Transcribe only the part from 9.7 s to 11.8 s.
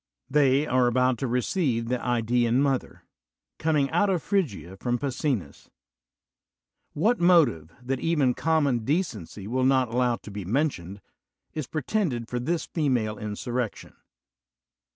CENSOR not allow to be mentioned, is